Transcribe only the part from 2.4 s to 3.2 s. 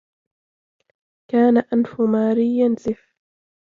ينزف.